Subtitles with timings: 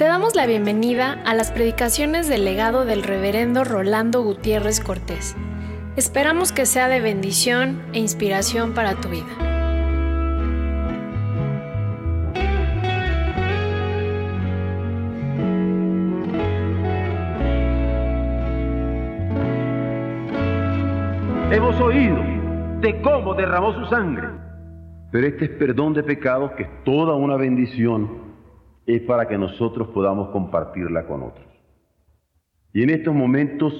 [0.00, 5.36] Te damos la bienvenida a las predicaciones del legado del reverendo Rolando Gutiérrez Cortés.
[5.94, 9.26] Esperamos que sea de bendición e inspiración para tu vida.
[21.52, 22.16] Hemos oído
[22.80, 24.28] de cómo derramó su sangre.
[25.10, 28.29] Pero este es perdón de pecados que es toda una bendición
[28.96, 31.46] es para que nosotros podamos compartirla con otros.
[32.72, 33.72] Y en estos momentos,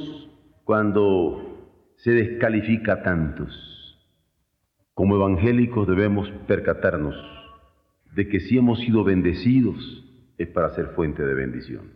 [0.65, 3.51] cuando se descalifica a tantos,
[4.95, 7.15] como evangélicos debemos percatarnos
[8.15, 9.77] de que si hemos sido bendecidos
[10.37, 11.93] es para ser fuente de bendición.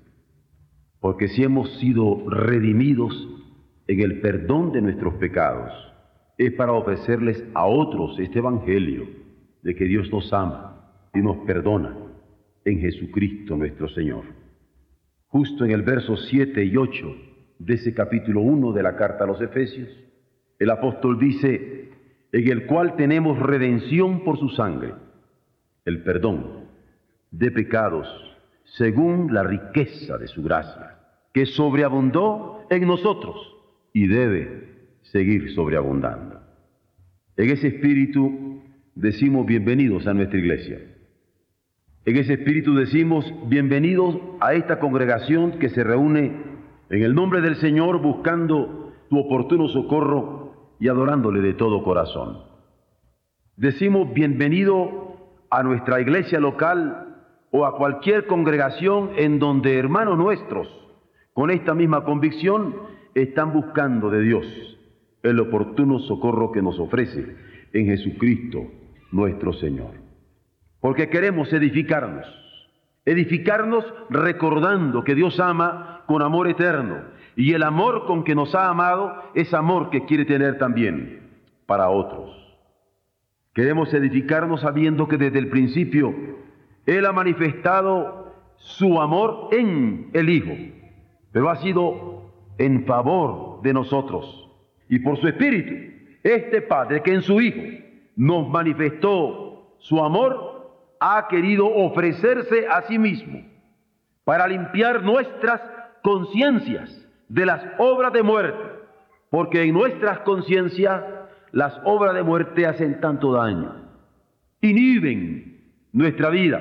[1.00, 3.12] Porque si hemos sido redimidos
[3.86, 5.72] en el perdón de nuestros pecados,
[6.38, 9.06] es para ofrecerles a otros este evangelio
[9.62, 12.03] de que Dios nos ama y nos perdona
[12.65, 14.25] en Jesucristo nuestro Señor.
[15.29, 17.17] Justo en el verso 7 y 8
[17.59, 19.89] de ese capítulo 1 de la carta a los Efesios,
[20.59, 21.91] el apóstol dice,
[22.33, 24.95] en el cual tenemos redención por su sangre,
[25.85, 26.65] el perdón
[27.31, 28.09] de pecados
[28.65, 30.98] según la riqueza de su gracia,
[31.33, 33.37] que sobreabundó en nosotros
[33.92, 36.41] y debe seguir sobreabundando.
[37.37, 38.62] En ese espíritu
[38.95, 40.94] decimos bienvenidos a nuestra iglesia.
[42.06, 46.36] En ese espíritu decimos, bienvenidos a esta congregación que se reúne
[46.91, 52.41] en el nombre del Señor buscando tu oportuno socorro y adorándole de todo corazón.
[53.56, 55.16] Decimos bienvenido
[55.48, 60.68] a nuestra iglesia local o a cualquier congregación en donde hermanos nuestros,
[61.33, 62.74] con esta misma convicción,
[63.14, 64.78] están buscando de Dios
[65.22, 67.34] el oportuno socorro que nos ofrece
[67.72, 68.61] en Jesucristo
[69.11, 70.03] nuestro Señor
[70.84, 72.27] porque queremos edificarnos.
[73.06, 77.05] Edificarnos recordando que Dios ama con amor eterno
[77.36, 81.30] y el amor con que nos ha amado es amor que quiere tener también
[81.64, 82.36] para otros.
[83.55, 86.14] Queremos edificarnos sabiendo que desde el principio
[86.84, 90.52] Él ha manifestado su amor en el Hijo,
[91.33, 94.50] pero ha sido en favor de nosotros.
[94.90, 97.62] Y por su Espíritu, este Padre que en su Hijo
[98.17, 100.54] nos manifestó su amor,
[101.00, 103.42] ha querido ofrecerse a sí mismo
[104.24, 105.60] para limpiar nuestras
[106.02, 108.62] conciencias de las obras de muerte,
[109.30, 111.02] porque en nuestras conciencias
[111.52, 113.74] las obras de muerte hacen tanto daño,
[114.60, 115.60] inhiben
[115.92, 116.60] nuestra vida,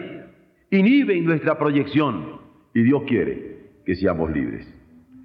[0.69, 2.41] inhiben nuestra proyección,
[2.73, 4.67] y Dios quiere que seamos libres.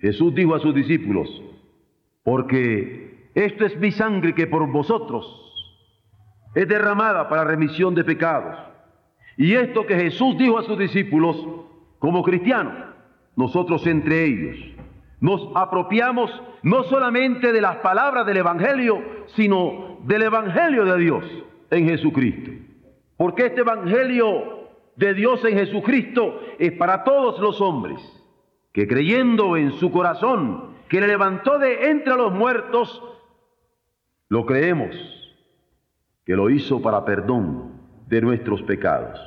[0.01, 1.29] Jesús dijo a sus discípulos,
[2.23, 5.27] porque esto es mi sangre que por vosotros
[6.55, 8.68] es derramada para remisión de pecados.
[9.39, 11.37] Y esto que Jesús dijo a sus discípulos,
[12.01, 12.75] como cristianos,
[13.37, 14.57] nosotros entre ellos,
[15.21, 19.01] nos apropiamos no solamente de las palabras del Evangelio,
[19.37, 21.25] sino del Evangelio de Dios
[21.71, 22.51] en Jesucristo.
[23.17, 28.01] Porque este Evangelio de Dios en Jesucristo es para todos los hombres,
[28.73, 33.01] que creyendo en su corazón, que le levantó de entre los muertos,
[34.29, 34.97] lo creemos,
[36.27, 37.78] que lo hizo para perdón
[38.09, 39.19] de nuestros pecados.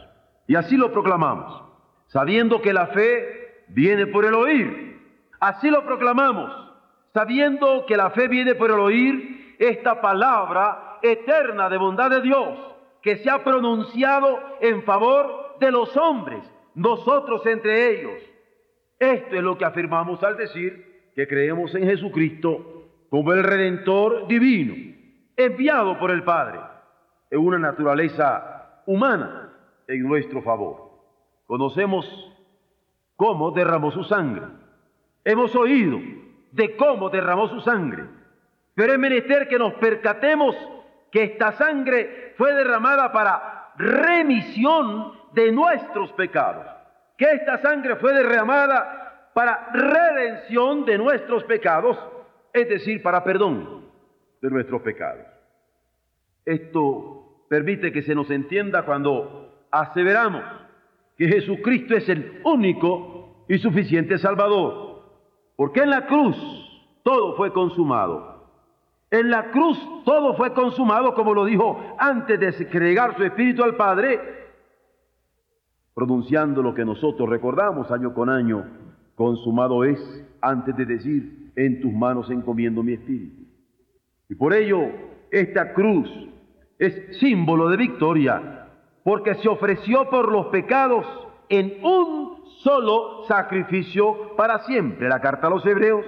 [0.47, 1.63] Y así lo proclamamos,
[2.07, 4.99] sabiendo que la fe viene por el oír.
[5.39, 6.51] Así lo proclamamos,
[7.13, 12.57] sabiendo que la fe viene por el oír esta palabra eterna de bondad de Dios
[13.01, 16.43] que se ha pronunciado en favor de los hombres,
[16.75, 18.21] nosotros entre ellos.
[18.99, 24.75] Esto es lo que afirmamos al decir que creemos en Jesucristo como el Redentor divino,
[25.35, 26.59] enviado por el Padre,
[27.29, 28.50] en una naturaleza
[28.85, 29.53] humana
[29.87, 30.91] en nuestro favor.
[31.45, 32.05] Conocemos
[33.15, 34.47] cómo derramó su sangre.
[35.23, 35.99] Hemos oído
[36.51, 38.05] de cómo derramó su sangre.
[38.73, 40.55] Pero es menester que nos percatemos
[41.11, 46.65] que esta sangre fue derramada para remisión de nuestros pecados.
[47.17, 51.97] Que esta sangre fue derramada para redención de nuestros pecados,
[52.53, 53.85] es decir, para perdón
[54.41, 55.25] de nuestros pecados.
[56.45, 57.20] Esto
[57.51, 60.41] permite que se nos entienda cuando aseveramos
[61.17, 65.01] que Jesucristo es el único y suficiente Salvador,
[65.57, 66.37] porque en la cruz
[67.03, 68.47] todo fue consumado.
[69.09, 73.75] En la cruz todo fue consumado, como lo dijo antes de entregar su espíritu al
[73.75, 74.17] Padre,
[75.93, 78.65] pronunciando lo que nosotros recordamos año con año,
[79.15, 79.99] consumado es,
[80.39, 83.43] antes de decir, en tus manos encomiendo mi espíritu.
[84.29, 84.87] Y por ello,
[85.31, 86.30] esta cruz
[86.81, 88.65] es símbolo de victoria
[89.03, 91.05] porque se ofreció por los pecados
[91.47, 95.07] en un solo sacrificio para siempre.
[95.07, 96.03] La carta a los hebreos,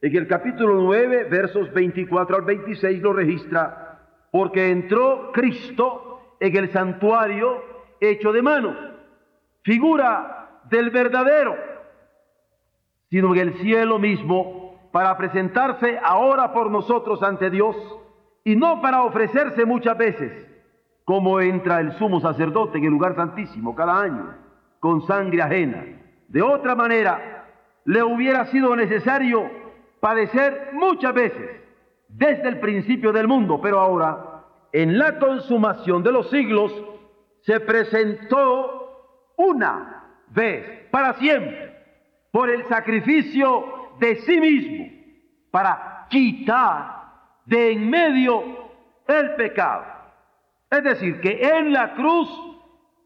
[0.00, 4.00] en el capítulo 9, versos 24 al 26 lo registra,
[4.32, 7.62] porque entró Cristo en el santuario
[8.00, 8.74] hecho de mano,
[9.62, 11.56] figura del verdadero,
[13.10, 17.76] sino en el cielo mismo, para presentarse ahora por nosotros ante Dios
[18.44, 20.46] y no para ofrecerse muchas veces,
[21.04, 24.34] como entra el sumo sacerdote en el lugar santísimo cada año,
[24.80, 25.84] con sangre ajena.
[26.28, 27.46] De otra manera,
[27.84, 29.50] le hubiera sido necesario
[30.00, 31.62] padecer muchas veces
[32.08, 36.72] desde el principio del mundo, pero ahora, en la consumación de los siglos,
[37.40, 41.74] se presentó una vez para siempre
[42.30, 43.64] por el sacrificio
[44.00, 44.86] de sí mismo
[45.50, 46.93] para quitar
[47.46, 48.42] de en medio
[49.06, 49.84] el pecado.
[50.70, 52.28] Es decir, que en la cruz,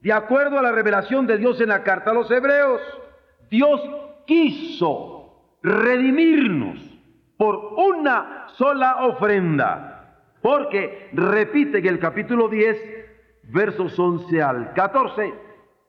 [0.00, 2.80] de acuerdo a la revelación de Dios en la carta a los hebreos,
[3.50, 3.80] Dios
[4.26, 6.78] quiso redimirnos
[7.36, 9.94] por una sola ofrenda.
[10.40, 12.76] Porque repite que el capítulo 10,
[13.44, 15.34] versos 11 al 14,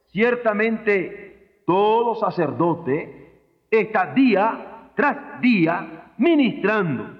[0.07, 3.30] ciertamente todo sacerdote
[3.69, 7.19] está día tras día ministrando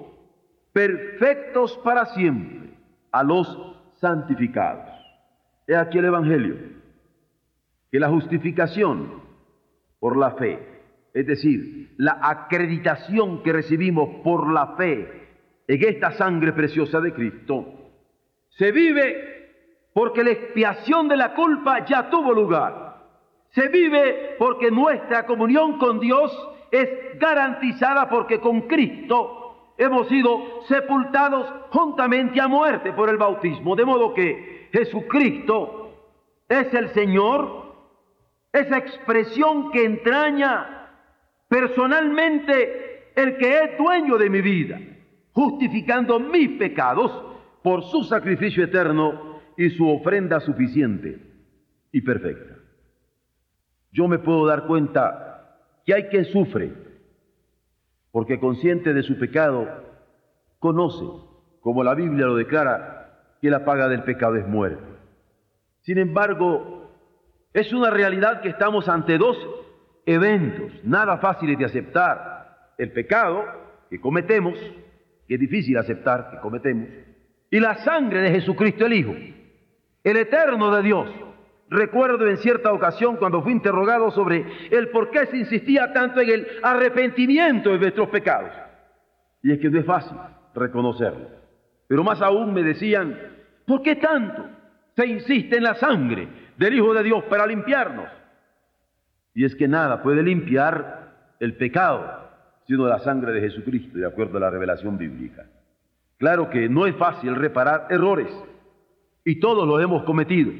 [0.73, 2.69] perfectos para siempre
[3.11, 3.47] a los
[3.99, 4.89] santificados.
[5.67, 6.55] He aquí el Evangelio,
[7.91, 9.21] que la justificación
[9.99, 10.59] por la fe,
[11.13, 15.27] es decir, la acreditación que recibimos por la fe
[15.67, 17.65] en esta sangre preciosa de Cristo,
[18.49, 19.31] se vive
[19.93, 22.91] porque la expiación de la culpa ya tuvo lugar.
[23.51, 26.31] Se vive porque nuestra comunión con Dios
[26.71, 29.40] es garantizada porque con Cristo
[29.77, 35.93] hemos sido sepultados juntamente a muerte por el bautismo, de modo que Jesucristo
[36.47, 37.75] es el Señor,
[38.51, 40.89] esa expresión que entraña
[41.47, 44.79] personalmente el que es dueño de mi vida,
[45.33, 47.11] justificando mis pecados
[47.63, 51.19] por su sacrificio eterno y su ofrenda suficiente
[51.91, 52.55] y perfecta.
[53.91, 56.73] Yo me puedo dar cuenta que hay quien sufre
[58.11, 59.67] porque consciente de su pecado,
[60.59, 61.05] conoce,
[61.61, 63.01] como la Biblia lo declara,
[63.41, 64.83] que la paga del pecado es muerte.
[65.81, 66.91] Sin embargo,
[67.53, 69.37] es una realidad que estamos ante dos
[70.05, 72.73] eventos nada fáciles de aceptar.
[72.77, 73.43] El pecado
[73.89, 74.57] que cometemos,
[75.27, 76.87] que es difícil aceptar que cometemos,
[77.49, 79.13] y la sangre de Jesucristo el Hijo,
[80.03, 81.09] el eterno de Dios,
[81.71, 86.29] Recuerdo en cierta ocasión cuando fui interrogado sobre el por qué se insistía tanto en
[86.29, 88.51] el arrepentimiento de nuestros pecados.
[89.41, 90.17] Y es que no es fácil
[90.53, 91.29] reconocerlo.
[91.87, 93.17] Pero más aún me decían,
[93.65, 94.49] ¿por qué tanto
[94.97, 98.09] se insiste en la sangre del Hijo de Dios para limpiarnos?
[99.33, 102.21] Y es que nada puede limpiar el pecado
[102.67, 105.45] sino la sangre de Jesucristo, de acuerdo a la revelación bíblica.
[106.17, 108.27] Claro que no es fácil reparar errores
[109.25, 110.51] y todos los hemos cometido.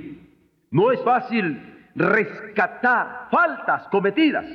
[0.72, 4.46] No es fácil rescatar faltas cometidas.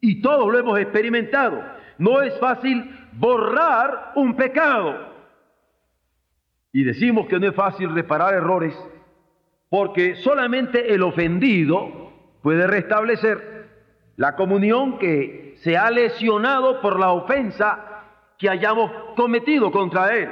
[0.00, 1.62] Y todos lo hemos experimentado.
[1.98, 5.12] No es fácil borrar un pecado.
[6.72, 8.76] Y decimos que no es fácil reparar errores
[9.68, 12.12] porque solamente el ofendido
[12.42, 13.70] puede restablecer
[14.16, 18.04] la comunión que se ha lesionado por la ofensa
[18.36, 20.28] que hayamos cometido contra Él.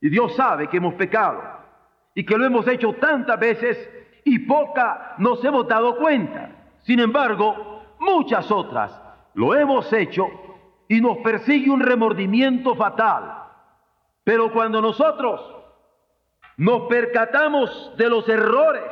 [0.00, 1.57] Y Dios sabe que hemos pecado
[2.18, 3.88] y que lo hemos hecho tantas veces
[4.24, 6.50] y poca nos hemos dado cuenta.
[6.82, 8.90] Sin embargo, muchas otras
[9.34, 10.26] lo hemos hecho
[10.88, 13.44] y nos persigue un remordimiento fatal.
[14.24, 15.40] Pero cuando nosotros
[16.56, 18.90] nos percatamos de los errores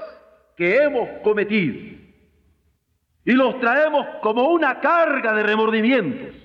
[0.57, 1.99] que hemos cometido
[3.25, 6.37] y los traemos como una carga de remordimientos,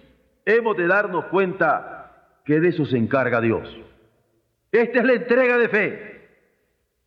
[0.46, 3.70] hemos de darnos cuenta que de eso se encarga Dios.
[4.72, 6.11] Esta es la entrega de fe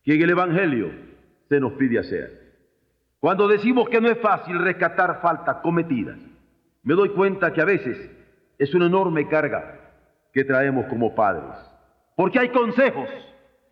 [0.05, 0.91] que en el Evangelio
[1.49, 2.45] se nos pide hacer.
[3.19, 6.17] Cuando decimos que no es fácil rescatar faltas cometidas,
[6.83, 8.11] me doy cuenta que a veces
[8.59, 9.79] es una enorme carga
[10.31, 11.57] que traemos como padres.
[12.15, 13.09] Porque hay consejos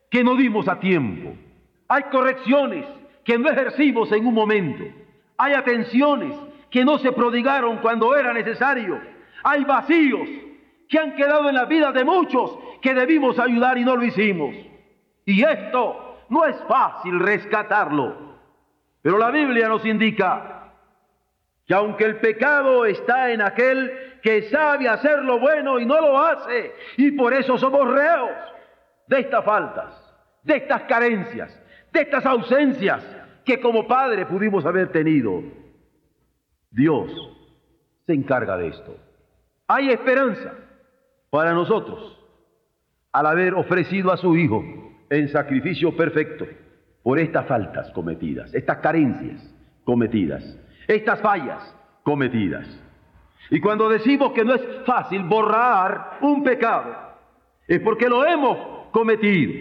[0.09, 1.35] que no dimos a tiempo.
[1.87, 2.85] Hay correcciones
[3.23, 4.83] que no ejercimos en un momento.
[5.37, 6.35] Hay atenciones
[6.71, 8.99] que no se prodigaron cuando era necesario.
[9.43, 10.27] Hay vacíos
[10.89, 14.55] que han quedado en la vida de muchos que debimos ayudar y no lo hicimos.
[15.25, 18.33] Y esto no es fácil rescatarlo.
[19.03, 20.71] Pero la Biblia nos indica
[21.65, 26.17] que aunque el pecado está en aquel que sabe hacer lo bueno y no lo
[26.17, 28.31] hace, y por eso somos reos
[29.07, 29.93] de estas faltas,
[30.41, 31.61] de estas carencias,
[31.91, 33.05] de estas ausencias
[33.45, 35.43] que como padre pudimos haber tenido.
[36.71, 37.11] Dios
[38.07, 38.97] se encarga de esto.
[39.67, 40.53] Hay esperanza
[41.29, 42.19] para nosotros
[43.11, 44.63] al haber ofrecido a su Hijo
[45.13, 46.47] en sacrificio perfecto
[47.03, 49.53] por estas faltas cometidas, estas carencias
[49.83, 50.43] cometidas,
[50.87, 52.67] estas fallas cometidas.
[53.49, 56.95] Y cuando decimos que no es fácil borrar un pecado,
[57.67, 59.53] es porque lo hemos cometido.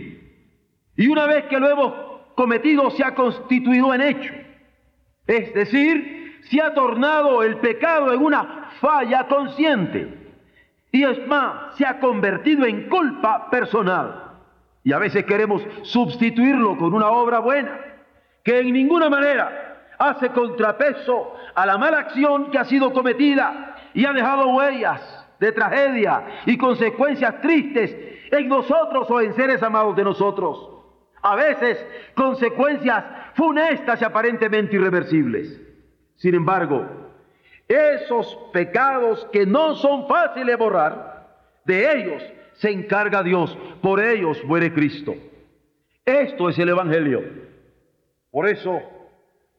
[0.97, 1.93] Y una vez que lo hemos
[2.35, 4.33] cometido, se ha constituido en hecho.
[5.27, 10.19] Es decir, se ha tornado el pecado en una falla consciente.
[10.91, 14.32] Y es más, se ha convertido en culpa personal.
[14.85, 17.81] Y a veces queremos sustituirlo con una obra buena,
[18.43, 24.05] que en ninguna manera hace contrapeso a la mala acción que ha sido cometida y
[24.05, 27.97] ha dejado huellas de tragedia y consecuencias tristes
[28.31, 30.71] en nosotros o en seres amados de nosotros.
[31.23, 35.61] A veces consecuencias funestas y aparentemente irreversibles.
[36.17, 36.85] Sin embargo,
[37.69, 41.29] esos pecados que no son fáciles de borrar,
[41.65, 42.23] de ellos
[42.55, 45.15] se encarga Dios, por ellos muere Cristo.
[46.05, 47.23] Esto es el Evangelio.
[48.31, 48.81] Por eso,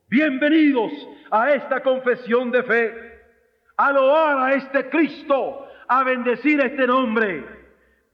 [0.08, 0.92] bienvenidos
[1.32, 2.94] a esta confesión de fe,
[3.78, 7.46] a loar a este Cristo, a bendecir este nombre.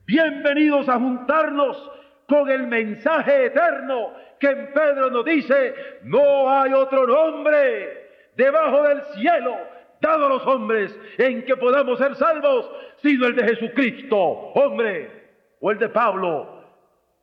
[0.05, 1.91] Bienvenidos a juntarnos
[2.27, 9.01] con el mensaje eterno que en Pedro nos dice, no hay otro nombre debajo del
[9.15, 9.57] cielo
[10.01, 15.20] dado a los hombres en que podamos ser salvos, sino el de Jesucristo, hombre,
[15.60, 16.63] o el de Pablo,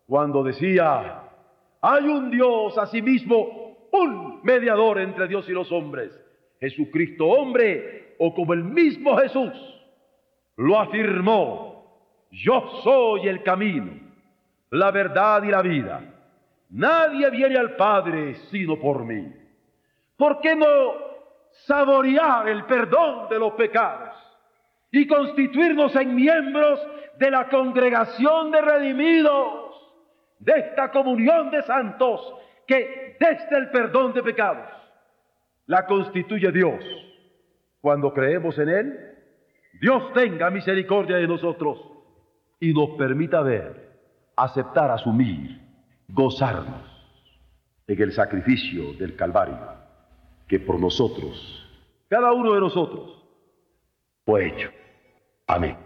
[0.07, 1.23] cuando decía,
[1.81, 6.19] hay un Dios, asimismo, un mediador entre Dios y los hombres,
[6.61, 9.53] Jesucristo, hombre, o como el mismo Jesús
[10.57, 11.77] lo afirmó,
[12.31, 13.93] yo soy el camino,
[14.71, 16.13] la verdad y la vida.
[16.71, 19.33] Nadie viene al Padre sino por mí.
[20.17, 21.06] ¿Por qué no
[21.65, 24.15] saborear el perdón de los pecados
[24.91, 26.81] y constituirnos en miembros
[27.19, 29.75] de la congregación de redimidos,
[30.39, 32.35] de esta comunión de santos
[32.67, 34.69] que desde el perdón de pecados
[35.67, 36.85] la constituye Dios.
[37.81, 39.01] Cuando creemos en Él,
[39.81, 41.81] Dios tenga misericordia de nosotros
[42.61, 43.91] y nos permita ver,
[44.37, 45.61] aceptar, asumir,
[46.09, 46.83] gozarnos
[47.87, 49.76] en el sacrificio del Calvario
[50.49, 51.67] que por nosotros,
[52.09, 53.23] cada uno de nosotros,
[54.25, 54.71] fue hecho.
[55.47, 55.86] Amén.